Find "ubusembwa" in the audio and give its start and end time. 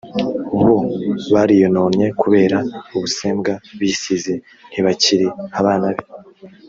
2.95-3.53